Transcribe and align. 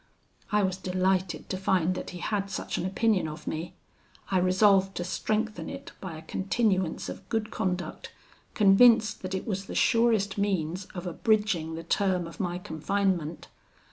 "I 0.51 0.63
was 0.63 0.77
delighted 0.77 1.47
to 1.51 1.57
find 1.57 1.93
that 1.93 2.09
he 2.09 2.17
had 2.17 2.49
such 2.49 2.79
an 2.79 2.87
opinion 2.87 3.27
of 3.27 3.45
me. 3.45 3.75
I 4.31 4.39
resolved 4.39 4.95
to 4.97 5.03
strengthen 5.03 5.69
it 5.69 5.91
by 6.01 6.17
a 6.17 6.23
continuance 6.23 7.07
of 7.07 7.29
good 7.29 7.51
conduct, 7.51 8.11
convinced 8.55 9.21
that 9.21 9.35
it 9.35 9.45
was 9.45 9.67
the 9.67 9.75
surest 9.75 10.39
means 10.39 10.85
of 10.95 11.05
abridging 11.05 11.75
the 11.75 11.83
term 11.83 12.25
of 12.25 12.39
my 12.39 12.57
confinement. 12.57 13.47